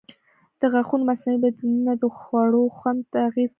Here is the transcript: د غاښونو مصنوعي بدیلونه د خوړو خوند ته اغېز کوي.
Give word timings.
د 0.59 0.61
غاښونو 0.73 1.03
مصنوعي 1.09 1.39
بدیلونه 1.43 1.93
د 2.01 2.03
خوړو 2.17 2.63
خوند 2.77 3.01
ته 3.11 3.17
اغېز 3.27 3.49
کوي. 3.49 3.49